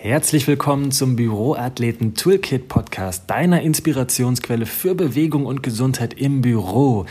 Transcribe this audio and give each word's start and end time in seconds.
Herzlich 0.00 0.46
willkommen 0.46 0.92
zum 0.92 1.16
Büroathleten 1.16 2.14
Toolkit 2.14 2.68
Podcast, 2.68 3.28
deiner 3.28 3.62
Inspirationsquelle 3.62 4.64
für 4.64 4.94
Bewegung 4.94 5.44
und 5.44 5.60
Gesundheit 5.64 6.14
im 6.14 6.40
Büro. 6.40 7.04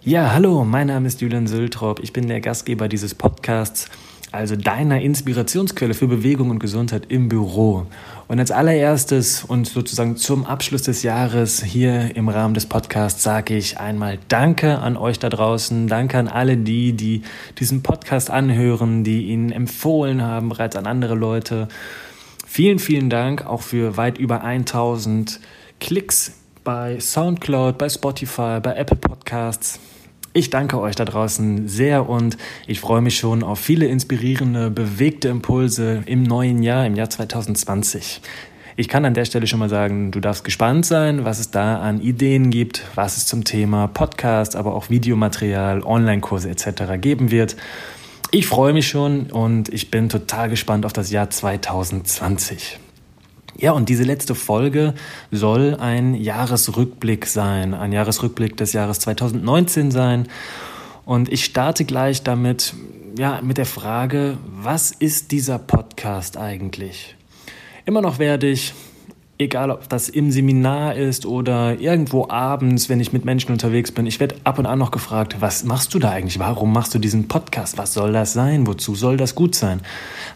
Ja, 0.00 0.32
hallo, 0.32 0.64
mein 0.64 0.86
Name 0.86 1.08
ist 1.08 1.20
Julian 1.20 1.48
Sültrop, 1.48 1.98
ich 1.98 2.12
bin 2.12 2.28
der 2.28 2.40
Gastgeber 2.40 2.86
dieses 2.86 3.16
Podcasts 3.16 3.90
also 4.32 4.56
deiner 4.56 5.00
Inspirationsquelle 5.00 5.94
für 5.94 6.06
Bewegung 6.06 6.50
und 6.50 6.58
Gesundheit 6.58 7.06
im 7.08 7.28
Büro. 7.28 7.86
Und 8.28 8.38
als 8.38 8.50
allererstes 8.50 9.44
und 9.44 9.66
sozusagen 9.66 10.16
zum 10.16 10.46
Abschluss 10.46 10.82
des 10.82 11.02
Jahres 11.02 11.62
hier 11.62 12.14
im 12.14 12.28
Rahmen 12.28 12.54
des 12.54 12.66
Podcasts 12.66 13.22
sage 13.22 13.56
ich 13.56 13.78
einmal 13.78 14.18
Danke 14.28 14.78
an 14.78 14.96
euch 14.96 15.18
da 15.18 15.28
draußen, 15.28 15.88
danke 15.88 16.18
an 16.18 16.28
alle 16.28 16.56
die, 16.56 16.92
die 16.92 17.22
diesen 17.58 17.82
Podcast 17.82 18.30
anhören, 18.30 19.02
die 19.02 19.26
ihn 19.26 19.50
empfohlen 19.50 20.22
haben 20.22 20.50
bereits 20.50 20.76
an 20.76 20.86
andere 20.86 21.14
Leute. 21.14 21.68
Vielen, 22.46 22.78
vielen 22.78 23.10
Dank 23.10 23.46
auch 23.46 23.62
für 23.62 23.96
weit 23.96 24.18
über 24.18 24.42
1000 24.42 25.40
Klicks 25.80 26.34
bei 26.62 27.00
SoundCloud, 27.00 27.78
bei 27.78 27.88
Spotify, 27.88 28.60
bei 28.62 28.74
Apple 28.74 28.96
Podcasts. 28.96 29.80
Ich 30.32 30.48
danke 30.48 30.80
euch 30.80 30.94
da 30.94 31.04
draußen 31.04 31.66
sehr 31.66 32.08
und 32.08 32.36
ich 32.68 32.78
freue 32.78 33.00
mich 33.00 33.18
schon 33.18 33.42
auf 33.42 33.58
viele 33.58 33.86
inspirierende, 33.86 34.70
bewegte 34.70 35.26
Impulse 35.26 36.04
im 36.06 36.22
neuen 36.22 36.62
Jahr, 36.62 36.86
im 36.86 36.94
Jahr 36.94 37.10
2020. 37.10 38.20
Ich 38.76 38.88
kann 38.88 39.04
an 39.04 39.14
der 39.14 39.24
Stelle 39.24 39.48
schon 39.48 39.58
mal 39.58 39.68
sagen, 39.68 40.12
du 40.12 40.20
darfst 40.20 40.44
gespannt 40.44 40.86
sein, 40.86 41.24
was 41.24 41.40
es 41.40 41.50
da 41.50 41.80
an 41.80 42.00
Ideen 42.00 42.50
gibt, 42.50 42.84
was 42.94 43.16
es 43.16 43.26
zum 43.26 43.42
Thema 43.42 43.88
Podcast, 43.88 44.54
aber 44.54 44.76
auch 44.76 44.88
Videomaterial, 44.88 45.82
Online-Kurse 45.82 46.48
etc. 46.48 47.00
geben 47.00 47.32
wird. 47.32 47.56
Ich 48.30 48.46
freue 48.46 48.72
mich 48.72 48.86
schon 48.86 49.32
und 49.32 49.68
ich 49.68 49.90
bin 49.90 50.08
total 50.08 50.48
gespannt 50.48 50.86
auf 50.86 50.92
das 50.92 51.10
Jahr 51.10 51.28
2020. 51.28 52.78
Ja, 53.60 53.72
und 53.72 53.90
diese 53.90 54.04
letzte 54.04 54.34
Folge 54.34 54.94
soll 55.30 55.76
ein 55.78 56.14
Jahresrückblick 56.14 57.26
sein, 57.26 57.74
ein 57.74 57.92
Jahresrückblick 57.92 58.56
des 58.56 58.72
Jahres 58.72 59.00
2019 59.00 59.90
sein. 59.90 60.28
Und 61.04 61.30
ich 61.30 61.44
starte 61.44 61.84
gleich 61.84 62.22
damit, 62.22 62.72
ja, 63.18 63.42
mit 63.42 63.58
der 63.58 63.66
Frage, 63.66 64.38
was 64.46 64.92
ist 64.92 65.30
dieser 65.30 65.58
Podcast 65.58 66.38
eigentlich? 66.38 67.16
Immer 67.84 68.00
noch 68.00 68.18
werde 68.18 68.46
ich 68.46 68.72
egal 69.40 69.70
ob 69.70 69.88
das 69.88 70.08
im 70.08 70.30
Seminar 70.30 70.94
ist 70.94 71.24
oder 71.24 71.80
irgendwo 71.80 72.28
abends, 72.28 72.88
wenn 72.88 73.00
ich 73.00 73.12
mit 73.12 73.24
Menschen 73.24 73.52
unterwegs 73.52 73.90
bin, 73.90 74.06
ich 74.06 74.20
werde 74.20 74.36
ab 74.44 74.58
und 74.58 74.66
an 74.66 74.78
noch 74.78 74.90
gefragt, 74.90 75.36
was 75.40 75.64
machst 75.64 75.94
du 75.94 75.98
da 75.98 76.10
eigentlich? 76.10 76.38
Warum 76.38 76.72
machst 76.72 76.94
du 76.94 76.98
diesen 76.98 77.26
Podcast? 77.26 77.78
Was 77.78 77.94
soll 77.94 78.12
das 78.12 78.34
sein? 78.34 78.66
Wozu 78.66 78.94
soll 78.94 79.16
das 79.16 79.34
gut 79.34 79.54
sein? 79.54 79.80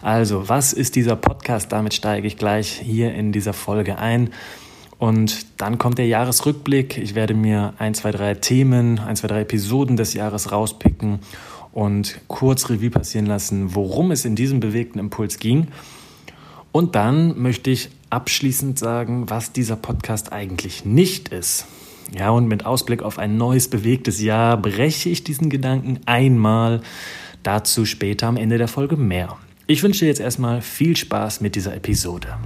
Also, 0.01 0.49
was 0.49 0.73
ist 0.73 0.97
dieser 0.97 1.17
Podcast? 1.17 1.71
Damit 1.71 1.95
steige 1.95 2.27
ich 2.27 2.39
gleich 2.39 2.81
hier 2.83 3.15
in 3.15 3.31
dieser 3.31 3.53
Folge 3.53 3.99
ein. 3.99 4.31
Und 4.99 5.61
dann 5.61 5.77
kommt 5.77 5.99
der 5.99 6.07
Jahresrückblick. 6.07 6.97
Ich 6.97 7.15
werde 7.15 7.35
mir 7.35 7.75
ein, 7.79 7.95
zwei, 7.95 8.11
drei 8.11 8.35
Themen, 8.35 8.99
ein, 9.01 9.17
zwei, 9.17 9.29
drei 9.29 9.43
Episoden 9.43 9.97
des 9.97 10.15
Jahres 10.15 10.51
rauspicken 10.51 11.19
und 11.73 12.21
kurz 12.29 12.71
Revue 12.71 12.91
passieren 12.91 13.27
lassen, 13.27 13.75
worum 13.75 14.13
es 14.13 14.25
in 14.25 14.35
diesem 14.35 14.61
bewegten 14.61 14.99
Impuls 14.99 15.39
ging. 15.39 15.69
Und 16.73 16.95
dann 16.95 17.41
möchte 17.41 17.71
ich 17.71 17.91
abschließend 18.15 18.79
sagen, 18.79 19.29
was 19.29 19.53
dieser 19.53 19.75
Podcast 19.75 20.33
eigentlich 20.33 20.85
nicht 20.85 21.31
ist. 21.31 21.67
Ja, 22.17 22.31
und 22.31 22.47
mit 22.47 22.65
Ausblick 22.65 23.03
auf 23.03 23.19
ein 23.19 23.37
neues 23.37 23.69
bewegtes 23.69 24.23
Jahr 24.23 24.57
breche 24.57 25.09
ich 25.09 25.25
diesen 25.25 25.51
Gedanken 25.51 25.99
einmal. 26.07 26.81
Dazu 27.43 27.85
später 27.85 28.29
am 28.29 28.37
Ende 28.37 28.57
der 28.57 28.69
Folge 28.69 28.97
mehr. 28.97 29.37
Ich 29.67 29.83
wünsche 29.83 30.01
dir 30.01 30.09
jetzt 30.09 30.21
erstmal 30.21 30.63
viel 30.63 30.97
Spaß 30.97 31.41
mit 31.41 31.57
dieser 31.57 31.75
Episode. 31.75 32.39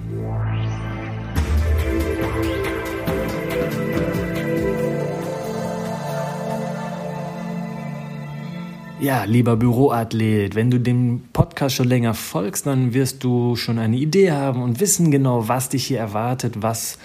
Ja, 9.00 9.22
lieber 9.22 9.54
Büroathlet, 9.54 10.56
wenn 10.56 10.72
du 10.72 10.80
dem 10.80 11.22
Podcast 11.32 11.76
schon 11.76 11.86
länger 11.86 12.14
folgst, 12.14 12.66
dann 12.66 12.94
wirst 12.94 13.22
du 13.22 13.54
schon 13.54 13.78
eine 13.78 13.96
Idee 13.96 14.32
haben 14.32 14.60
und 14.60 14.80
wissen 14.80 15.12
genau, 15.12 15.46
was 15.46 15.68
dich 15.68 15.86
hier 15.86 16.00
erwartet, 16.00 16.62
was 16.62 16.98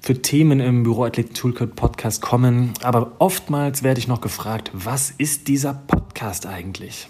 für 0.00 0.22
Themen 0.22 0.60
im 0.60 0.82
Büroathleten 0.82 1.34
Toolkit 1.34 1.76
Podcast 1.76 2.22
kommen. 2.22 2.72
Aber 2.82 3.12
oftmals 3.18 3.82
werde 3.82 4.00
ich 4.00 4.08
noch 4.08 4.22
gefragt, 4.22 4.70
was 4.72 5.10
ist 5.10 5.48
dieser 5.48 5.74
Podcast 5.74 6.46
eigentlich? 6.46 7.06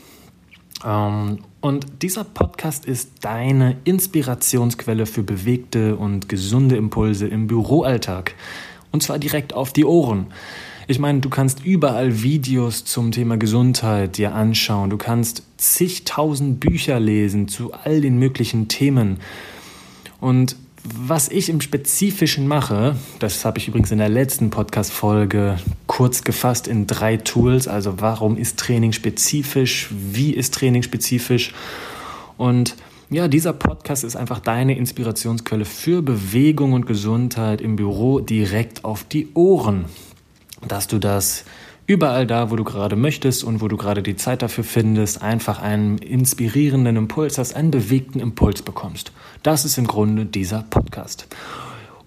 Ähm, 0.84 1.38
und 1.60 2.03
dieser 2.03 2.25
Podcast 2.25 2.87
ist 2.87 3.10
deine 3.21 3.77
Inspirationsquelle 3.84 5.06
für 5.06 5.22
bewegte 5.22 5.94
und 5.94 6.28
gesunde 6.28 6.75
Impulse 6.77 7.28
im 7.28 7.47
Büroalltag. 7.47 8.34
Und 8.91 9.04
zwar 9.04 9.21
direkt 9.21 9.53
auf 9.53 9.72
die 9.72 9.84
Ohren. 9.84 10.32
Ich 10.91 10.99
meine, 10.99 11.21
du 11.21 11.28
kannst 11.28 11.65
überall 11.65 12.25
Videos 12.25 12.84
zum 12.84 13.12
Thema 13.12 13.37
Gesundheit 13.37 14.19
dir 14.19 14.34
anschauen. 14.34 14.91
Du 14.91 14.97
kannst 14.97 15.45
zigtausend 15.56 16.59
Bücher 16.59 16.99
lesen 16.99 17.47
zu 17.47 17.73
all 17.73 18.01
den 18.01 18.19
möglichen 18.19 18.67
Themen. 18.67 19.21
Und 20.21 20.56
was 20.83 21.28
ich 21.28 21.49
im 21.49 21.61
Spezifischen 21.61 22.49
mache, 22.49 22.97
das 23.21 23.45
habe 23.45 23.59
ich 23.59 23.69
übrigens 23.69 23.93
in 23.93 23.99
der 23.99 24.09
letzten 24.09 24.51
Podcast-Folge 24.51 25.59
kurz 25.87 26.25
gefasst 26.25 26.67
in 26.67 26.89
drei 26.89 27.19
Tools. 27.19 27.69
Also, 27.69 28.01
warum 28.01 28.37
ist 28.37 28.59
Training 28.59 28.91
spezifisch? 28.91 29.91
Wie 29.93 30.33
ist 30.33 30.55
Training 30.55 30.83
spezifisch? 30.83 31.55
Und 32.37 32.75
ja, 33.11 33.28
dieser 33.28 33.53
Podcast 33.53 34.03
ist 34.03 34.17
einfach 34.17 34.41
deine 34.41 34.77
Inspirationsquelle 34.77 35.67
für 35.67 36.03
Bewegung 36.03 36.72
und 36.72 36.87
Gesundheit 36.87 37.61
im 37.61 37.77
Büro 37.77 38.19
direkt 38.19 38.84
auf 38.84 39.05
die 39.05 39.28
Ohren 39.34 39.84
dass 40.66 40.87
du 40.87 40.98
das 40.98 41.44
überall 41.87 42.26
da, 42.26 42.50
wo 42.50 42.56
du 42.56 42.62
gerade 42.62 42.94
möchtest 42.94 43.43
und 43.43 43.60
wo 43.60 43.66
du 43.66 43.76
gerade 43.76 44.03
die 44.03 44.15
Zeit 44.15 44.43
dafür 44.43 44.62
findest, 44.62 45.22
einfach 45.22 45.60
einen 45.60 45.98
inspirierenden 45.98 46.97
Impuls 46.97 47.37
hast, 47.37 47.54
einen 47.54 47.72
bewegten 47.72 48.21
Impuls 48.21 48.62
bekommst. 48.62 49.10
Das 49.43 49.65
ist 49.65 49.76
im 49.76 49.88
Grunde 49.88 50.25
dieser 50.25 50.62
Podcast. 50.62 51.26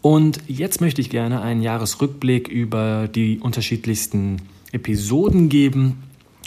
Und 0.02 0.40
jetzt 0.48 0.82
möchte 0.82 1.02
ich 1.02 1.10
gerne 1.10 1.42
einen 1.42 1.62
Jahresrückblick 1.62 2.48
über 2.48 3.08
die 3.08 3.40
unterschiedlichsten 3.40 4.42
Episoden 4.72 5.50
geben. 5.50 6.04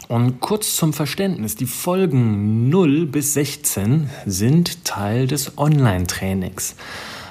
Und 0.09 0.41
kurz 0.41 0.77
zum 0.77 0.93
Verständnis, 0.93 1.57
die 1.57 1.67
Folgen 1.67 2.69
0 2.69 3.07
bis 3.07 3.35
16 3.35 4.09
sind 4.25 4.85
Teil 4.85 5.27
des 5.27 5.59
Online-Trainings. 5.59 6.77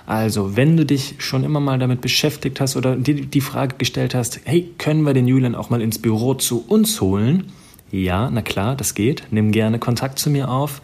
Also, 0.06 0.56
wenn 0.56 0.78
du 0.78 0.86
dich 0.86 1.16
schon 1.18 1.44
immer 1.44 1.60
mal 1.60 1.80
damit 1.80 2.02
beschäftigt 2.02 2.60
hast 2.62 2.76
oder 2.76 2.96
dir 2.96 3.26
die 3.26 3.42
Frage 3.42 3.76
gestellt 3.78 4.14
hast, 4.14 4.42
hey, 4.44 4.72
können 4.78 5.04
wir 5.04 5.14
den 5.14 5.28
Julian 5.28 5.56
auch 5.56 5.70
mal 5.70 5.82
ins 5.82 6.00
Büro 6.00 6.36
zu 6.36 6.64
uns 6.68 7.02
holen? 7.02 7.52
Ja, 7.92 8.30
na 8.30 8.42
klar, 8.42 8.76
das 8.76 8.94
geht. 8.94 9.24
Nimm 9.32 9.52
gerne 9.52 9.80
Kontakt 9.80 10.20
zu 10.20 10.30
mir 10.30 10.50
auf 10.50 10.82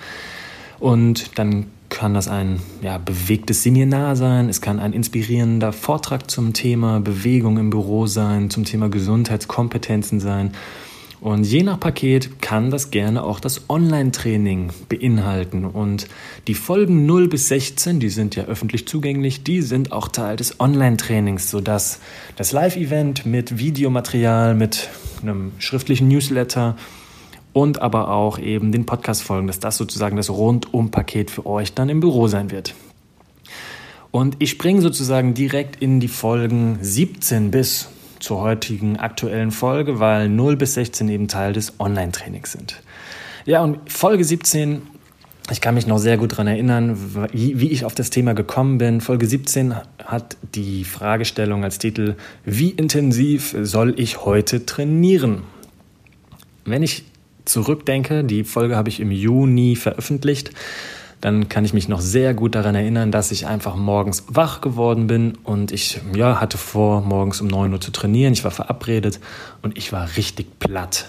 und 0.80 1.38
dann 1.38 1.68
kann 1.90 2.14
das 2.14 2.28
ein 2.28 2.62
ja, 2.82 2.98
bewegtes 2.98 3.64
Seminar 3.64 4.16
sein, 4.16 4.48
es 4.50 4.62
kann 4.62 4.80
ein 4.80 4.94
inspirierender 4.94 5.74
Vortrag 5.74 6.32
zum 6.32 6.54
Thema 6.54 7.02
Bewegung 7.02 7.58
im 7.58 7.70
Büro 7.70 8.08
sein, 8.08 8.50
zum 8.50 8.64
Thema 8.64 8.90
Gesundheitskompetenzen 8.90 10.20
sein. 10.22 10.54
Und 11.22 11.44
je 11.44 11.62
nach 11.62 11.80
Paket 11.80 12.42
kann 12.42 12.72
das 12.72 12.90
gerne 12.90 13.24
auch 13.24 13.40
das 13.40 13.70
Online-Training 13.70 14.72
beinhalten. 14.90 15.66
Und 15.66 16.08
die 16.48 16.56
Folgen 16.56 17.06
0 17.06 17.28
bis 17.28 17.48
16, 17.48 18.00
die 18.00 18.10
sind 18.10 18.36
ja 18.36 18.46
öffentlich 18.46 18.88
zugänglich, 18.88 19.44
die 19.44 19.62
sind 19.62 19.92
auch 19.92 20.08
Teil 20.08 20.36
des 20.36 20.60
Online-Trainings, 20.60 21.52
sodass 21.52 22.00
das 22.38 22.54
Live-Event 22.54 23.28
mit 23.28 23.60
Videomaterial, 23.60 24.56
mit 24.56 24.90
einem 25.22 25.52
schriftlichen 25.60 26.08
Newsletter 26.08 26.76
und 27.54 27.84
aber 27.84 28.10
auch 28.10 28.40
eben 28.40 28.72
den 28.72 28.88
Podcast-Folgen, 28.88 29.46
dass 29.46 29.60
das 29.60 29.78
sozusagen 29.78 30.18
das 30.18 30.32
Rundum-Paket 30.32 31.30
für 31.30 31.46
euch 31.46 31.76
dann 31.76 31.90
im 31.90 32.00
Büro 32.00 32.30
sein 32.30 32.50
wird. 32.50 32.74
Und 34.10 34.38
ich 34.40 34.50
springe 34.50 34.82
sozusagen 34.82 35.36
direkt 35.36 35.84
in 35.84 36.00
die 36.00 36.08
Folgen 36.08 36.80
17 36.82 37.52
bis 37.52 37.90
zur 38.22 38.40
heutigen 38.40 38.98
aktuellen 38.98 39.52
Folge, 39.52 40.00
weil 40.00 40.30
0 40.30 40.56
bis 40.56 40.76
16 40.76 41.10
eben 41.10 41.28
Teil 41.28 41.54
des 41.54 41.80
Online-Trainings 41.80 42.52
sind. 42.52 42.82
Ja, 43.46 43.62
und 43.62 43.92
Folge 43.92 44.24
17, 44.24 44.84
ich 45.52 45.60
kann 45.60 45.76
mich 45.76 45.88
noch 45.88 45.98
sehr 45.98 46.18
gut 46.18 46.34
daran 46.34 46.48
erinnern, 46.48 46.98
wie 47.34 47.70
ich 47.70 47.84
auf 47.84 47.96
das 47.96 48.12
Thema 48.12 48.34
gekommen 48.34 48.78
bin. 48.78 49.02
Folge 49.02 49.26
17 49.26 49.74
hat 50.06 50.38
die 50.56 50.84
Fragestellung 50.84 51.64
als 51.64 51.80
Titel, 51.80 52.16
wie 52.46 52.70
intensiv 52.70 53.56
soll 53.62 54.00
ich 54.00 54.24
heute 54.24 54.66
trainieren? 54.66 55.42
Wenn 56.64 56.84
ich 56.84 57.04
zurückdenke, 57.46 58.24
die 58.24 58.44
Folge 58.44 58.76
habe 58.76 58.90
ich 58.90 59.00
im 59.00 59.12
Juni 59.12 59.76
veröffentlicht, 59.76 60.52
dann 61.22 61.50
kann 61.50 61.64
ich 61.64 61.74
mich 61.74 61.88
noch 61.88 62.02
sehr 62.02 62.34
gut 62.34 62.56
daran 62.56 62.74
erinnern, 62.74 63.12
dass 63.12 63.32
ich 63.32 63.46
einfach 63.46 63.76
morgens 63.76 64.26
wach 64.28 64.60
geworden 64.60 65.06
bin 65.06 65.38
und 65.44 65.72
ich 65.72 66.02
ja, 66.16 66.42
hatte 66.42 66.58
vor, 66.58 67.02
morgens 67.02 67.42
um 67.42 67.48
9 67.48 67.72
Uhr 67.72 67.80
zu 67.80 67.92
trainieren. 67.92 68.34
Ich 68.34 68.44
war 68.44 68.52
verabredet 68.52 69.20
und 69.62 69.78
ich 69.78 69.94
war 69.94 70.18
richtig 70.18 70.60
platt. 70.60 71.06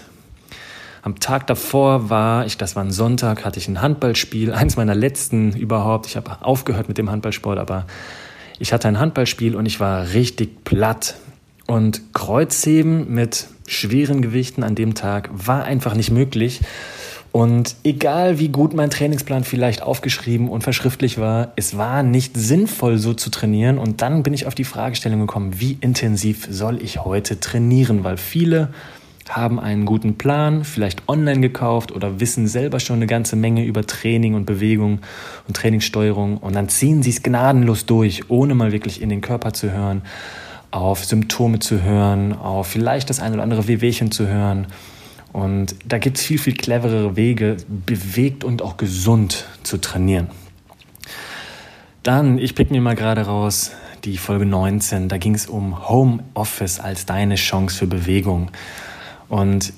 Am 1.01 1.19
Tag 1.19 1.47
davor 1.47 2.09
war 2.11 2.45
ich, 2.45 2.57
das 2.57 2.75
war 2.75 2.83
ein 2.83 2.91
Sonntag, 2.91 3.43
hatte 3.43 3.59
ich 3.59 3.67
ein 3.67 3.81
Handballspiel, 3.81 4.53
eins 4.53 4.77
meiner 4.77 4.95
letzten 4.95 5.51
überhaupt. 5.53 6.05
Ich 6.05 6.15
habe 6.15 6.37
aufgehört 6.41 6.87
mit 6.87 6.99
dem 6.99 7.09
Handballsport, 7.09 7.57
aber 7.57 7.87
ich 8.59 8.71
hatte 8.71 8.87
ein 8.87 8.99
Handballspiel 8.99 9.55
und 9.55 9.65
ich 9.65 9.79
war 9.79 10.13
richtig 10.13 10.63
platt. 10.63 11.15
Und 11.65 12.13
Kreuzheben 12.13 13.13
mit 13.13 13.47
schweren 13.67 14.21
Gewichten 14.21 14.63
an 14.63 14.75
dem 14.75 14.93
Tag 14.93 15.29
war 15.33 15.63
einfach 15.63 15.95
nicht 15.95 16.11
möglich. 16.11 16.61
Und 17.33 17.77
egal 17.83 18.37
wie 18.37 18.49
gut 18.49 18.75
mein 18.75 18.91
Trainingsplan 18.91 19.43
vielleicht 19.43 19.81
aufgeschrieben 19.81 20.49
und 20.49 20.61
verschriftlich 20.61 21.17
war, 21.17 21.51
es 21.55 21.75
war 21.75 22.03
nicht 22.03 22.37
sinnvoll 22.37 22.99
so 22.99 23.15
zu 23.15 23.31
trainieren. 23.31 23.79
Und 23.79 24.03
dann 24.03 24.21
bin 24.21 24.35
ich 24.35 24.45
auf 24.45 24.53
die 24.53 24.63
Fragestellung 24.63 25.21
gekommen, 25.21 25.59
wie 25.59 25.79
intensiv 25.81 26.47
soll 26.47 26.79
ich 26.79 27.03
heute 27.03 27.39
trainieren? 27.39 28.03
Weil 28.03 28.17
viele 28.17 28.69
haben 29.27 29.59
einen 29.59 29.87
guten 29.87 30.19
Plan, 30.19 30.63
vielleicht 30.63 31.09
online 31.09 31.41
gekauft 31.41 31.91
oder 31.91 32.19
wissen 32.19 32.45
selber 32.45 32.79
schon 32.79 32.97
eine 32.97 33.07
ganze 33.07 33.35
Menge 33.35 33.65
über 33.65 33.83
Training 33.83 34.35
und 34.35 34.45
Bewegung 34.45 34.99
und 35.47 35.57
Trainingssteuerung 35.57 36.37
und 36.37 36.53
dann 36.53 36.69
ziehen 36.69 37.01
sie 37.01 37.09
es 37.09 37.23
gnadenlos 37.23 37.87
durch, 37.87 38.29
ohne 38.29 38.53
mal 38.53 38.71
wirklich 38.71 39.01
in 39.01 39.09
den 39.09 39.21
Körper 39.21 39.53
zu 39.53 39.71
hören, 39.71 40.03
auf 40.69 41.03
Symptome 41.03 41.57
zu 41.57 41.81
hören, 41.81 42.33
auf 42.33 42.67
vielleicht 42.67 43.09
das 43.09 43.19
ein 43.19 43.33
oder 43.33 43.41
andere 43.41 43.67
Wehwehchen 43.67 44.11
zu 44.11 44.27
hören 44.27 44.67
und 45.33 45.75
da 45.85 45.97
gibt 45.97 46.17
es 46.17 46.23
viel, 46.23 46.37
viel 46.37 46.53
cleverere 46.53 47.15
Wege, 47.15 47.57
bewegt 47.67 48.43
und 48.43 48.61
auch 48.61 48.77
gesund 48.77 49.45
zu 49.63 49.77
trainieren. 49.79 50.29
Dann, 52.03 52.37
ich 52.37 52.53
pick 52.53 52.69
mir 52.69 52.81
mal 52.81 52.95
gerade 52.95 53.21
raus, 53.21 53.71
die 54.03 54.17
Folge 54.17 54.45
19, 54.45 55.09
da 55.09 55.17
ging 55.17 55.33
es 55.33 55.47
um 55.47 55.89
Homeoffice 55.89 56.79
als 56.79 57.05
deine 57.05 57.35
Chance 57.35 57.77
für 57.77 57.87
Bewegung. 57.87 58.51
Und 59.27 59.73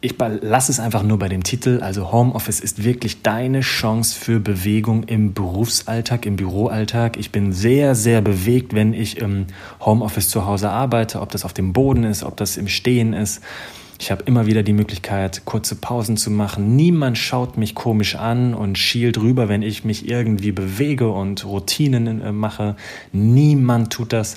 ich 0.00 0.16
lasse 0.18 0.70
es 0.70 0.80
einfach 0.80 1.02
nur 1.02 1.18
bei 1.18 1.28
dem 1.28 1.42
Titel. 1.42 1.80
Also 1.80 2.12
Homeoffice 2.12 2.60
ist 2.60 2.84
wirklich 2.84 3.22
deine 3.22 3.60
Chance 3.60 4.18
für 4.18 4.40
Bewegung 4.40 5.04
im 5.04 5.32
Berufsalltag, 5.32 6.26
im 6.26 6.36
Büroalltag. 6.36 7.16
Ich 7.16 7.30
bin 7.30 7.52
sehr, 7.52 7.94
sehr 7.94 8.20
bewegt, 8.20 8.74
wenn 8.74 8.92
ich 8.92 9.16
im 9.16 9.46
Homeoffice 9.80 10.28
zu 10.28 10.44
Hause 10.44 10.68
arbeite, 10.68 11.22
ob 11.22 11.30
das 11.30 11.46
auf 11.46 11.54
dem 11.54 11.72
Boden 11.72 12.04
ist, 12.04 12.22
ob 12.22 12.36
das 12.36 12.58
im 12.58 12.68
Stehen 12.68 13.14
ist. 13.14 13.40
Ich 13.98 14.10
habe 14.10 14.24
immer 14.24 14.46
wieder 14.46 14.62
die 14.62 14.72
Möglichkeit, 14.72 15.42
kurze 15.44 15.76
Pausen 15.76 16.16
zu 16.16 16.30
machen. 16.30 16.76
Niemand 16.76 17.16
schaut 17.16 17.56
mich 17.56 17.74
komisch 17.74 18.16
an 18.16 18.54
und 18.54 18.76
schielt 18.76 19.18
rüber, 19.18 19.48
wenn 19.48 19.62
ich 19.62 19.84
mich 19.84 20.08
irgendwie 20.08 20.52
bewege 20.52 21.08
und 21.10 21.44
Routinen 21.44 22.20
äh, 22.20 22.32
mache. 22.32 22.76
Niemand 23.12 23.92
tut 23.92 24.12
das. 24.12 24.36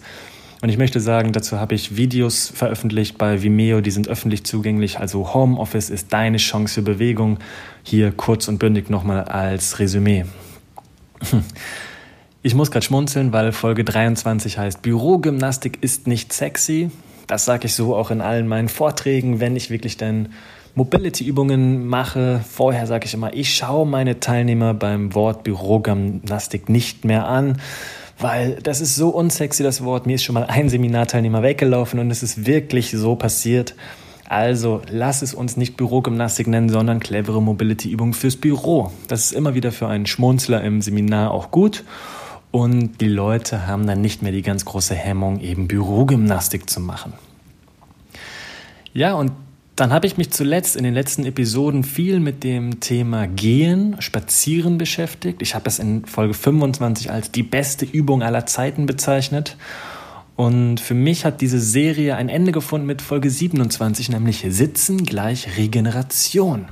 Und 0.62 0.70
ich 0.70 0.78
möchte 0.78 1.00
sagen, 1.00 1.34
dazu 1.34 1.60
habe 1.60 1.76
ich 1.76 1.98
Videos 1.98 2.50
veröffentlicht 2.50 3.18
bei 3.18 3.44
Vimeo, 3.44 3.82
die 3.82 3.92
sind 3.92 4.08
öffentlich 4.08 4.44
zugänglich. 4.44 5.00
Also 5.00 5.34
Homeoffice 5.34 5.90
ist 5.90 6.14
deine 6.14 6.38
Chance 6.38 6.76
für 6.76 6.82
Bewegung. 6.82 7.38
Hier 7.84 8.12
kurz 8.12 8.48
und 8.48 8.58
bündig 8.58 8.90
nochmal 8.90 9.24
als 9.24 9.80
Resümee. 9.80 10.26
Ich 12.44 12.56
muss 12.56 12.72
gerade 12.72 12.86
schmunzeln, 12.86 13.34
weil 13.34 13.52
Folge 13.52 13.84
23 13.84 14.58
heißt 14.58 14.82
Bürogymnastik 14.82 15.80
ist 15.82 16.08
nicht 16.08 16.32
sexy. 16.32 16.92
Das 17.28 17.46
sage 17.46 17.68
ich 17.68 17.74
so 17.74 17.96
auch 17.96 18.10
in 18.10 18.22
allen 18.22 18.48
meinen 18.48 18.70
Vorträgen, 18.70 19.40
wenn 19.40 19.56
ich 19.56 19.70
wirklich 19.70 19.98
dann 19.98 20.30
Mobility-Übungen 20.76 21.86
mache. 21.86 22.42
Vorher 22.50 22.88
sage 22.88 23.06
ich 23.06 23.14
immer, 23.14 23.34
ich 23.34 23.54
schaue 23.54 23.86
meine 23.86 24.20
Teilnehmer 24.20 24.74
beim 24.74 25.14
Wort 25.14 25.44
Bürogymnastik 25.44 26.70
nicht 26.70 27.04
mehr 27.04 27.28
an, 27.28 27.60
weil 28.20 28.60
das 28.64 28.80
ist 28.80 28.96
so 28.96 29.10
unsexy, 29.10 29.64
das 29.64 29.84
Wort. 29.84 30.06
Mir 30.06 30.16
ist 30.16 30.24
schon 30.24 30.36
mal 30.36 30.46
ein 30.46 30.70
Seminarteilnehmer 30.70 31.44
weggelaufen 31.44 32.00
und 32.00 32.12
es 32.12 32.24
ist 32.24 32.46
wirklich 32.46 32.92
so 32.92 33.16
passiert. 33.16 33.76
Also 34.30 34.82
lass 34.90 35.22
es 35.22 35.34
uns 35.34 35.58
nicht 35.58 35.78
Bürogymnastik 35.78 36.48
nennen, 36.48 36.70
sondern 36.70 37.00
clevere 37.00 37.42
Mobility-Übungen 37.42 38.14
fürs 38.14 38.36
Büro. 38.36 38.92
Das 39.08 39.26
ist 39.26 39.32
immer 39.32 39.56
wieder 39.56 39.72
für 39.72 39.88
einen 39.88 40.06
Schmunzler 40.06 40.64
im 40.64 40.82
Seminar 40.82 41.32
auch 41.32 41.50
gut. 41.50 41.84
Und 42.52 43.02
die 43.02 43.10
Leute 43.10 43.68
haben 43.68 43.86
dann 43.88 44.02
nicht 44.02 44.22
mehr 44.22 44.32
die 44.32 44.42
ganz 44.42 44.66
große 44.66 44.96
Hemmung, 44.96 45.40
eben 45.42 45.68
Bürogymnastik 45.68 46.70
zu 46.70 46.80
machen. 46.80 47.14
Ja, 48.94 49.14
und 49.14 49.32
dann 49.76 49.94
habe 49.94 50.08
ich 50.08 50.18
mich 50.18 50.32
zuletzt 50.32 50.76
in 50.76 50.84
den 50.84 50.96
letzten 50.96 51.24
Episoden 51.24 51.84
viel 51.84 52.20
mit 52.20 52.44
dem 52.44 52.80
Thema 52.80 53.28
Gehen, 53.28 54.02
Spazieren 54.02 54.80
beschäftigt. 54.80 55.44
Ich 55.44 55.54
habe 55.54 55.70
es 55.70 55.78
in 55.78 56.04
Folge 56.06 56.34
25 56.34 57.12
als 57.12 57.32
die 57.32 57.44
beste 57.44 57.86
Übung 57.86 58.24
aller 58.24 58.48
Zeiten 58.48 58.88
bezeichnet. 58.88 59.56
Und 60.36 60.80
für 60.80 60.96
mich 60.96 61.26
hat 61.26 61.42
diese 61.42 61.60
Serie 61.60 62.16
ein 62.16 62.30
Ende 62.30 62.52
gefunden 62.52 62.88
mit 62.88 63.04
Folge 63.04 63.30
27, 63.30 64.10
nämlich 64.10 64.46
Sitzen 64.50 65.04
gleich 65.04 65.58
Regeneration. 65.58 66.70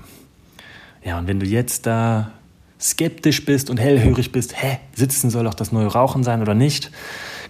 Ja, 1.04 1.20
und 1.20 1.28
wenn 1.28 1.40
du 1.40 1.46
jetzt 1.46 1.86
da 1.86 2.32
skeptisch 2.80 3.46
bist 3.46 3.70
und 3.70 3.80
hellhörig 3.80 4.32
bist, 4.32 4.62
hä, 4.62 4.80
Sitzen 4.94 5.30
soll 5.30 5.46
doch 5.46 5.54
das 5.54 5.72
neue 5.72 5.88
Rauchen 5.88 6.24
sein 6.24 6.42
oder 6.42 6.54
nicht? 6.54 6.92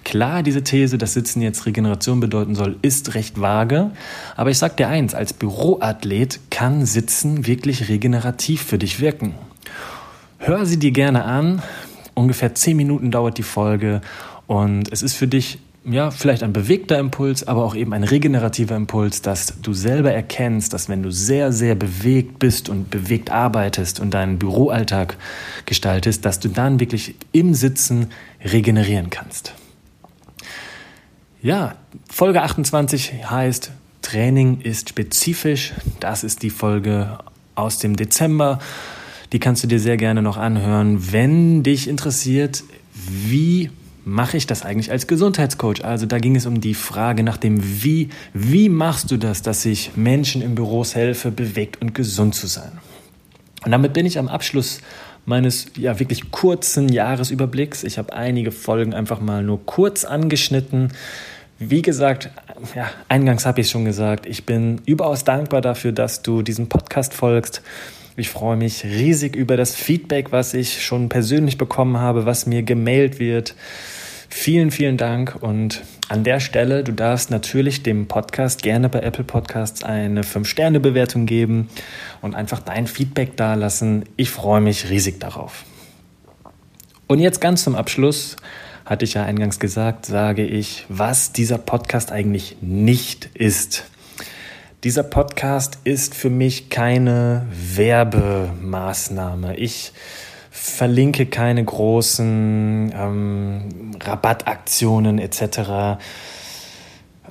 Klar, 0.03 0.43
diese 0.43 0.63
These, 0.63 0.99
dass 0.99 1.13
Sitzen 1.13 1.41
jetzt 1.41 1.65
Regeneration 1.65 2.19
bedeuten 2.19 2.53
soll, 2.53 2.77
ist 2.83 3.15
recht 3.15 3.41
vage. 3.41 3.89
Aber 4.35 4.51
ich 4.51 4.59
sag 4.59 4.77
dir 4.77 4.87
eins, 4.87 5.15
als 5.15 5.33
Büroathlet 5.33 6.39
kann 6.51 6.85
Sitzen 6.85 7.47
wirklich 7.47 7.89
regenerativ 7.89 8.61
für 8.61 8.77
dich 8.77 8.99
wirken. 8.99 9.33
Hör 10.37 10.65
sie 10.67 10.77
dir 10.77 10.91
gerne 10.91 11.25
an. 11.25 11.63
Ungefähr 12.13 12.53
zehn 12.53 12.77
Minuten 12.77 13.09
dauert 13.09 13.39
die 13.39 13.43
Folge 13.43 14.01
und 14.45 14.91
es 14.91 15.01
ist 15.01 15.15
für 15.15 15.27
dich 15.27 15.57
ja, 15.85 16.09
vielleicht 16.09 16.41
ein 16.41 16.51
bewegter 16.53 16.97
Impuls, 16.97 17.47
aber 17.47 17.63
auch 17.63 17.75
eben 17.75 17.93
ein 17.93 18.03
regenerativer 18.03 18.75
Impuls, 18.75 19.21
dass 19.21 19.61
du 19.61 19.73
selber 19.73 20.11
erkennst, 20.11 20.73
dass 20.73 20.89
wenn 20.89 21.03
du 21.03 21.11
sehr, 21.11 21.51
sehr 21.51 21.75
bewegt 21.75 22.39
bist 22.39 22.69
und 22.69 22.89
bewegt 22.89 23.29
arbeitest 23.29 23.99
und 23.99 24.13
deinen 24.13 24.39
Büroalltag 24.39 25.17
gestaltest, 25.65 26.25
dass 26.25 26.39
du 26.39 26.49
dann 26.49 26.79
wirklich 26.79 27.15
im 27.31 27.53
Sitzen 27.53 28.07
regenerieren 28.43 29.11
kannst. 29.11 29.53
Ja, 31.41 31.75
Folge 32.09 32.41
28 32.41 33.29
heißt 33.29 33.71
Training 34.01 34.61
ist 34.61 34.89
spezifisch. 34.89 35.73
Das 35.99 36.23
ist 36.23 36.41
die 36.41 36.49
Folge 36.49 37.19
aus 37.53 37.77
dem 37.77 37.95
Dezember. 37.95 38.59
Die 39.33 39.39
kannst 39.39 39.63
du 39.63 39.67
dir 39.67 39.79
sehr 39.79 39.97
gerne 39.97 40.21
noch 40.21 40.37
anhören, 40.37 41.11
wenn 41.11 41.61
dich 41.61 41.87
interessiert, 41.87 42.63
wie 42.93 43.69
mache 44.05 44.37
ich 44.37 44.47
das 44.47 44.63
eigentlich 44.63 44.91
als 44.91 45.07
Gesundheitscoach? 45.07 45.83
Also 45.83 46.05
da 46.05 46.19
ging 46.19 46.35
es 46.35 46.45
um 46.45 46.61
die 46.61 46.75
Frage 46.75 47.23
nach 47.23 47.37
dem 47.37 47.83
Wie. 47.83 48.09
Wie 48.33 48.69
machst 48.69 49.11
du 49.11 49.17
das, 49.17 49.41
dass 49.41 49.65
ich 49.65 49.97
Menschen 49.97 50.41
in 50.41 50.55
Büros 50.55 50.95
helfe, 50.95 51.31
bewegt 51.31 51.81
und 51.81 51.93
gesund 51.93 52.35
zu 52.35 52.47
sein? 52.47 52.71
Und 53.65 53.71
damit 53.71 53.93
bin 53.93 54.05
ich 54.05 54.19
am 54.19 54.27
Abschluss 54.27 54.79
meines 55.25 55.65
ja 55.75 55.99
wirklich 55.99 56.31
kurzen 56.31 56.87
Jahresüberblicks. 56.87 57.83
Ich 57.83 57.97
habe 57.97 58.13
einige 58.13 58.51
Folgen 58.51 58.93
einfach 58.93 59.19
mal 59.19 59.43
nur 59.43 59.65
kurz 59.65 60.05
angeschnitten. 60.05 60.93
Wie 61.57 61.81
gesagt, 61.81 62.29
ja, 62.75 62.89
eingangs 63.09 63.45
habe 63.45 63.61
ich 63.61 63.69
schon 63.69 63.85
gesagt, 63.85 64.27
ich 64.27 64.45
bin 64.45 64.81
überaus 64.85 65.23
dankbar 65.23 65.61
dafür, 65.61 65.93
dass 65.93 66.21
du 66.21 66.43
diesem 66.43 66.69
Podcast 66.69 67.13
folgst. 67.13 67.63
Ich 68.17 68.29
freue 68.29 68.55
mich 68.55 68.85
riesig 68.85 69.35
über 69.35 69.57
das 69.57 69.75
Feedback, 69.75 70.31
was 70.31 70.53
ich 70.53 70.85
schon 70.85 71.09
persönlich 71.09 71.57
bekommen 71.57 71.97
habe, 71.97 72.25
was 72.25 72.45
mir 72.45 72.63
gemailt 72.63 73.19
wird. 73.19 73.55
Vielen, 74.29 74.71
vielen 74.71 74.95
Dank 74.95 75.35
und 75.41 75.83
an 76.07 76.23
der 76.23 76.39
Stelle, 76.39 76.83
du 76.83 76.93
darfst 76.93 77.29
natürlich 77.29 77.83
dem 77.83 78.07
Podcast 78.07 78.61
gerne 78.61 78.87
bei 78.87 78.99
Apple 78.99 79.23
Podcasts 79.25 79.83
eine 79.83 80.21
5-Sterne-Bewertung 80.21 81.25
geben 81.25 81.67
und 82.21 82.35
einfach 82.35 82.61
dein 82.61 82.87
Feedback 82.87 83.35
dalassen. 83.35 84.05
Ich 84.15 84.29
freue 84.29 84.61
mich 84.61 84.89
riesig 84.89 85.19
darauf. 85.19 85.65
Und 87.07 87.19
jetzt 87.19 87.41
ganz 87.41 87.63
zum 87.63 87.75
Abschluss, 87.75 88.37
hatte 88.85 89.03
ich 89.03 89.15
ja 89.15 89.23
eingangs 89.23 89.59
gesagt, 89.59 90.05
sage 90.05 90.45
ich, 90.45 90.85
was 90.89 91.33
dieser 91.33 91.57
Podcast 91.57 92.11
eigentlich 92.11 92.57
nicht 92.61 93.29
ist. 93.33 93.85
Dieser 94.85 95.01
Podcast 95.01 95.79
ist 95.83 96.13
für 96.13 96.29
mich 96.29 96.69
keine 96.69 97.47
Werbemaßnahme. 97.75 99.57
Ich 99.57 99.93
verlinke 100.51 101.25
keine 101.25 101.65
großen 101.65 102.93
ähm, 102.95 103.91
Rabattaktionen 103.99 105.17
etc. 105.17 105.97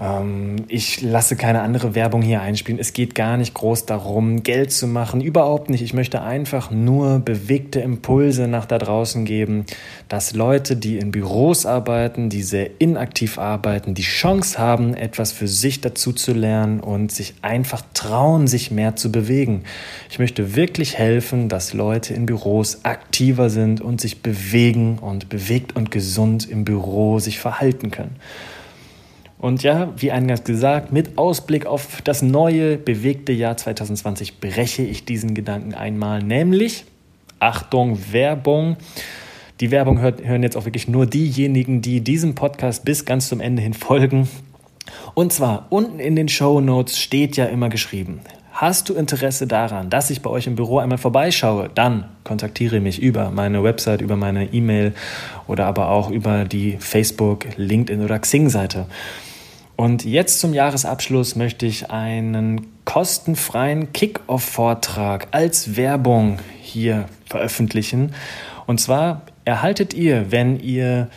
Ähm, 0.01 0.57
ich 0.69 1.03
lasse 1.03 1.37
keine 1.37 1.63
andere 1.63 1.95
Werbung 1.95 2.23
hier 2.23 2.41
einspielen. 2.41 2.81
Es 2.81 2.93
geht 2.93 3.15
gar 3.15 3.37
nicht 3.37 3.55
groß 3.55 3.87
darum, 3.87 4.43
Geld 4.43 4.73
zu 4.73 4.87
machen. 4.87 5.21
Überhaupt 5.21 5.71
nicht. 5.71 5.83
Ich 5.83 5.95
möchte 5.95 6.23
einfach 6.23 6.71
nur 6.71 7.21
bewegte 7.21 7.81
Impulse 7.81 8.49
nach 8.49 8.67
da 8.67 8.79
draußen 8.79 9.25
geben, 9.25 9.67
dass 10.09 10.35
Leute, 10.35 10.77
die 10.77 10.99
in 10.99 11.11
Büros 11.11 11.67
arbeiten, 11.67 12.29
die 12.29 12.43
sehr 12.43 12.81
inaktiv 12.81 13.39
arbeiten, 13.39 13.95
die 13.95 14.03
Chance 14.03 14.59
haben, 14.59 14.95
etwas 14.95 15.33
für 15.33 15.49
sich 15.49 15.81
dazu 15.81 16.13
zu 16.13 16.33
lernen 16.33 16.81
und 16.81 17.13
sich 17.13 17.35
einfach 17.43 17.83
trauen, 17.95 18.47
sich 18.47 18.71
mehr 18.71 18.97
zu 18.97 19.13
bewegen. 19.13 19.63
Ich 20.11 20.19
möchte 20.19 20.57
wirklich 20.57 20.99
helfen, 20.99 21.49
dass 21.49 21.73
Leute 21.73 22.15
in 22.15 22.27
Büros 22.27 22.81
aktiver 22.85 23.51
sind 23.51 23.81
und 23.81 24.01
sich 24.01 24.23
bewegen 24.23 24.99
und 24.99 25.29
bewegt 25.29 25.77
und 25.77 25.91
gesund 25.91 26.49
im 26.49 26.65
Büro 26.65 27.19
sich 27.19 27.39
verhalten 27.39 27.91
können. 27.91 28.17
Und 29.45 29.63
ja, 29.63 29.93
wie 29.99 30.11
eingangs 30.11 30.45
gesagt, 30.45 30.91
mit 30.91 31.19
Ausblick 31.19 31.67
auf 31.67 32.01
das 32.03 32.23
neue, 32.23 32.79
bewegte 32.79 33.31
Jahr 33.31 33.59
2020 33.59 34.41
breche 34.41 34.81
ich 34.81 35.05
diesen 35.05 35.35
Gedanken 35.35 35.75
einmal, 35.75 36.23
nämlich, 36.23 36.87
Achtung, 37.41 37.99
Werbung. 38.11 38.79
Die 39.61 39.71
Werbung 39.71 40.01
hört, 40.01 40.25
hören 40.25 40.43
jetzt 40.43 40.57
auch 40.57 40.65
wirklich 40.65 40.89
nur 40.89 41.05
diejenigen, 41.05 41.83
die 41.83 42.01
diesem 42.01 42.35
Podcast 42.35 42.87
bis 42.87 43.05
ganz 43.05 43.29
zum 43.29 43.43
Ende 43.43 43.61
hin 43.61 43.75
folgen. 43.75 44.31
Und 45.13 45.31
zwar 45.31 45.67
unten 45.69 46.01
in 46.01 46.17
den 46.17 46.29
Show 46.31 46.63
Notes 46.63 46.99
steht 46.99 47.37
ja 47.37 47.45
immer 47.45 47.69
geschrieben, 47.69 48.21
Hast 48.55 48.89
du 48.89 48.95
Interesse 48.95 49.47
daran, 49.47 49.91
dass 49.91 50.09
ich 50.09 50.23
bei 50.23 50.31
euch 50.31 50.47
im 50.47 50.55
Büro 50.55 50.79
einmal 50.79 50.97
vorbeischaue? 50.97 51.69
Dann 51.75 52.05
kontaktiere 52.23 52.81
mich 52.81 53.03
über 53.03 53.31
meine 53.31 53.63
Website, 53.63 54.01
über 54.01 54.17
meine 54.17 54.55
E-Mail 54.55 54.95
oder 55.49 55.67
aber 55.67 55.91
auch 55.91 56.09
über 56.09 56.45
die 56.45 56.77
Facebook, 56.79 57.47
LinkedIn 57.57 58.03
oder 58.03 58.19
Xing-Seite. 58.19 58.87
Und 59.77 60.05
jetzt 60.05 60.41
zum 60.41 60.55
Jahresabschluss 60.55 61.35
möchte 61.35 61.67
ich 61.67 61.91
einen 61.91 62.69
kostenfreien 62.85 63.93
Kick-Off-Vortrag 63.93 65.29
als 65.33 65.77
Werbung 65.77 66.39
hier 66.61 67.07
veröffentlichen. 67.27 68.15
Und 68.67 68.81
zwar 68.81 69.23
erhaltet 69.45 69.93
ihr, 69.93 70.31
wenn 70.31 70.61
ihr 70.61 71.09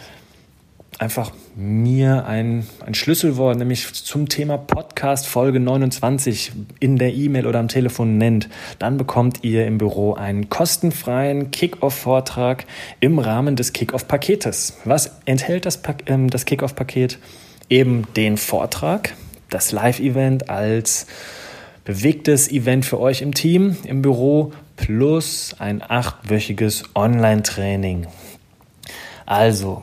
einfach 1.00 1.32
mir 1.56 2.26
ein, 2.26 2.66
ein 2.86 2.96
Schlüsselwort, 2.96 3.58
nämlich 3.58 3.94
zum 3.94 4.30
Thema 4.30 4.58
Podcast 4.58 5.28
Folge 5.28 5.60
29 5.60 6.52
in 6.80 6.98
der 6.98 7.14
E-Mail 7.14 7.46
oder 7.46 7.60
am 7.60 7.68
Telefon 7.68 8.18
nennt, 8.18 8.50
dann 8.80 8.98
bekommt 8.98 9.44
ihr 9.44 9.68
im 9.68 9.78
Büro 9.78 10.14
einen 10.14 10.50
kostenfreien 10.50 11.52
Kick-Off-Vortrag 11.52 12.66
im 13.00 13.20
Rahmen 13.20 13.56
des 13.56 13.74
Kick-Off-Paketes. 13.74 14.80
Was 14.86 15.20
enthält 15.26 15.66
das, 15.66 15.82
ähm, 16.08 16.30
das 16.30 16.46
Kick-Off-Paket? 16.46 17.20
Eben 17.69 18.07
den 18.15 18.38
Vortrag, 18.38 19.13
das 19.50 19.71
Live-Event 19.71 20.50
als 20.50 21.07
bewegtes 21.83 22.50
Event 22.51 22.86
für 22.86 23.00
euch 23.00 23.21
im 23.21 23.33
Team, 23.33 23.77
im 23.83 24.01
Büro, 24.01 24.53
plus 24.77 25.55
ein 25.59 25.81
achtwöchiges 25.86 26.83
Online-Training. 26.95 28.07
Also, 29.25 29.81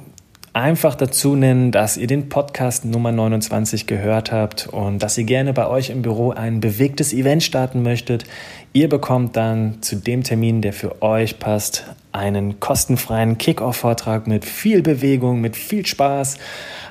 einfach 0.54 0.94
dazu 0.94 1.36
nennen, 1.36 1.72
dass 1.72 1.96
ihr 1.96 2.06
den 2.06 2.28
Podcast 2.28 2.84
Nummer 2.84 3.12
29 3.12 3.86
gehört 3.86 4.32
habt 4.32 4.68
und 4.68 5.02
dass 5.02 5.18
ihr 5.18 5.24
gerne 5.24 5.52
bei 5.52 5.66
euch 5.66 5.90
im 5.90 6.02
Büro 6.02 6.30
ein 6.30 6.60
bewegtes 6.60 7.12
Event 7.12 7.42
starten 7.42 7.82
möchtet. 7.82 8.24
Ihr 8.72 8.88
bekommt 8.88 9.36
dann 9.36 9.82
zu 9.82 9.96
dem 9.96 10.22
Termin, 10.22 10.62
der 10.62 10.72
für 10.72 11.02
euch 11.02 11.38
passt, 11.38 11.84
einen 12.14 12.60
kostenfreien 12.60 13.38
Kick-Off-Vortrag 13.38 14.26
mit 14.26 14.44
viel 14.44 14.82
Bewegung, 14.82 15.40
mit 15.40 15.56
viel 15.56 15.84
Spaß, 15.84 16.38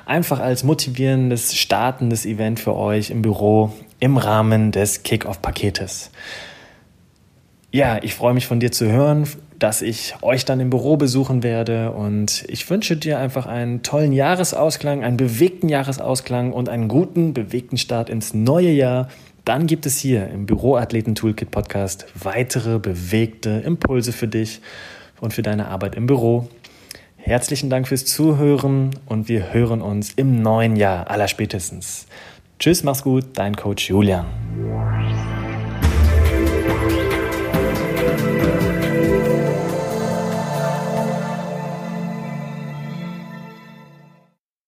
einfach 0.06 0.40
als 0.40 0.64
motivierendes, 0.64 1.56
startendes 1.56 2.26
Event 2.26 2.60
für 2.60 2.76
euch 2.76 3.10
im 3.10 3.22
Büro 3.22 3.72
im 4.00 4.16
Rahmen 4.16 4.70
des 4.70 5.02
Kick-Off-Paketes. 5.02 6.10
Ja, 7.72 7.98
ich 8.02 8.14
freue 8.14 8.34
mich 8.34 8.46
von 8.46 8.60
dir 8.60 8.70
zu 8.70 8.86
hören 8.86 9.26
dass 9.58 9.82
ich 9.82 10.14
euch 10.20 10.44
dann 10.44 10.60
im 10.60 10.68
Büro 10.68 10.98
besuchen 10.98 11.42
werde. 11.42 11.92
Und 11.92 12.44
ich 12.48 12.68
wünsche 12.68 12.96
dir 12.96 13.18
einfach 13.18 13.46
einen 13.46 13.82
tollen 13.82 14.12
Jahresausklang, 14.12 15.02
einen 15.02 15.16
bewegten 15.16 15.70
Jahresausklang 15.70 16.52
und 16.52 16.68
einen 16.68 16.88
guten, 16.88 17.32
bewegten 17.32 17.78
Start 17.78 18.10
ins 18.10 18.34
neue 18.34 18.70
Jahr. 18.70 19.08
Dann 19.46 19.66
gibt 19.66 19.86
es 19.86 19.98
hier 19.98 20.28
im 20.28 20.44
Büroathleten 20.46 21.14
Toolkit 21.14 21.50
Podcast 21.50 22.06
weitere 22.14 22.78
bewegte 22.78 23.62
Impulse 23.64 24.12
für 24.12 24.28
dich 24.28 24.60
und 25.20 25.32
für 25.32 25.42
deine 25.42 25.68
Arbeit 25.68 25.94
im 25.94 26.06
Büro. 26.06 26.48
Herzlichen 27.16 27.70
Dank 27.70 27.88
fürs 27.88 28.04
Zuhören 28.04 28.90
und 29.06 29.28
wir 29.28 29.52
hören 29.52 29.80
uns 29.80 30.12
im 30.12 30.42
neuen 30.42 30.76
Jahr 30.76 31.08
allerspätestens. 31.08 32.06
Tschüss, 32.58 32.82
mach's 32.82 33.02
gut, 33.02 33.24
dein 33.34 33.56
Coach 33.56 33.88
Julian. 33.88 34.26